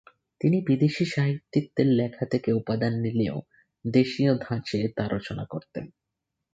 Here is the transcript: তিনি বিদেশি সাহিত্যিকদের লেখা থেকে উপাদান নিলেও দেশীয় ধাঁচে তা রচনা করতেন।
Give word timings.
তিনি 0.41 0.57
বিদেশি 0.61 1.05
সাহিত্যিকদের 1.05 1.87
লেখা 1.91 2.25
থেকে 2.25 2.49
উপাদান 2.53 2.93
নিলেও 2.99 3.37
দেশীয় 3.85 4.31
ধাঁচে 4.37 4.79
তা 4.95 5.03
রচনা 5.07 5.45
করতেন। 5.45 5.85